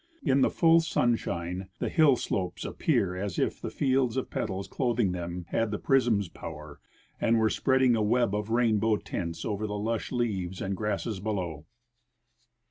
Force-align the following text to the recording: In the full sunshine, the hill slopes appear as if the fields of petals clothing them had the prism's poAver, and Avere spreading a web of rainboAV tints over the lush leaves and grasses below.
In 0.23 0.41
the 0.41 0.49
full 0.49 0.79
sunshine, 0.79 1.67
the 1.77 1.87
hill 1.87 2.15
slopes 2.15 2.65
appear 2.65 3.15
as 3.15 3.37
if 3.37 3.61
the 3.61 3.69
fields 3.69 4.17
of 4.17 4.31
petals 4.31 4.67
clothing 4.67 5.11
them 5.11 5.45
had 5.49 5.69
the 5.69 5.77
prism's 5.77 6.27
poAver, 6.27 6.77
and 7.21 7.35
Avere 7.37 7.51
spreading 7.55 7.95
a 7.95 8.01
web 8.01 8.33
of 8.33 8.47
rainboAV 8.49 9.03
tints 9.03 9.45
over 9.45 9.67
the 9.67 9.77
lush 9.77 10.11
leaves 10.11 10.59
and 10.59 10.75
grasses 10.75 11.19
below. 11.19 11.67